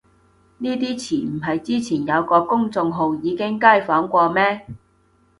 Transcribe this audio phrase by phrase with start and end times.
[0.57, 4.65] 呢啲詞唔係之前有個公眾號已經街訪過咩